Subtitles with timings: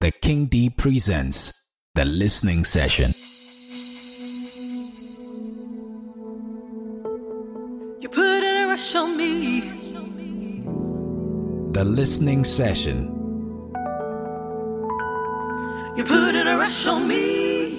[0.00, 1.66] The KingDeep presents
[1.96, 3.10] The Listening Session.
[8.00, 9.60] You put in a rush on me.
[11.72, 13.08] The Listening Session.
[15.96, 17.70] You put in a rush on me.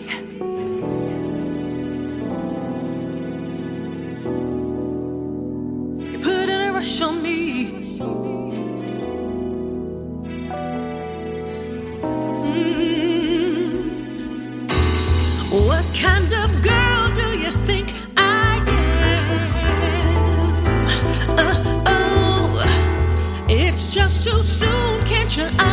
[6.11, 8.38] You put in a rush on me.
[25.39, 25.68] Soon,